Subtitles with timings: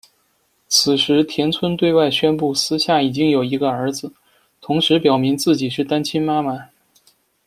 [0.67, 4.11] 此时，田村对外宣布私下已经有一个儿子，
[4.59, 6.69] 同时表明自己是单亲妈妈。